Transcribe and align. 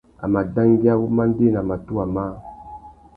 A 0.25 0.27
mà 0.35 0.41
dangüia 0.55 0.95
wumandēna 1.01 1.61
matuwa 1.69 2.05
mâā. 2.15 2.27